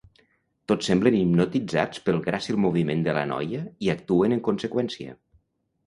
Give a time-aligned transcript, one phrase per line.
[0.71, 5.21] Tots semblen hipnotitzats pel gràcil moviment de la noia i actuen en conseqüència.